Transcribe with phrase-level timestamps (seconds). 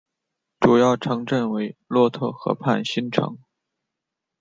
[0.59, 3.37] 主要城镇为洛特河畔新城。